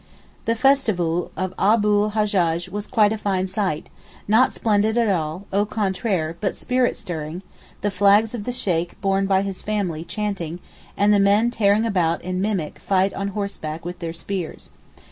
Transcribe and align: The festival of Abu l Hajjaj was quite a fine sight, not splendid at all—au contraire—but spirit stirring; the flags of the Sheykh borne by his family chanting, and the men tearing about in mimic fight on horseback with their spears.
The 0.45 0.55
festival 0.55 1.29
of 1.37 1.53
Abu 1.59 2.05
l 2.05 2.11
Hajjaj 2.13 2.69
was 2.69 2.87
quite 2.87 3.13
a 3.13 3.19
fine 3.19 3.45
sight, 3.45 3.87
not 4.27 4.51
splendid 4.51 4.97
at 4.97 5.07
all—au 5.09 5.65
contraire—but 5.67 6.55
spirit 6.57 6.97
stirring; 6.97 7.43
the 7.81 7.91
flags 7.91 8.33
of 8.33 8.45
the 8.45 8.51
Sheykh 8.51 8.99
borne 8.99 9.27
by 9.27 9.43
his 9.43 9.61
family 9.61 10.03
chanting, 10.03 10.57
and 10.97 11.13
the 11.13 11.19
men 11.19 11.51
tearing 11.51 11.85
about 11.85 12.23
in 12.23 12.41
mimic 12.41 12.79
fight 12.79 13.13
on 13.13 13.27
horseback 13.27 13.85
with 13.85 13.99
their 13.99 14.11
spears. 14.11 14.71